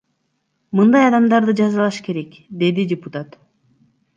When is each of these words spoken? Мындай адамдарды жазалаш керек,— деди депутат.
Мындай 0.77 1.09
адамдарды 1.09 1.55
жазалаш 1.61 1.99
керек,— 2.09 2.41
деди 2.65 2.87
депутат. 2.95 3.37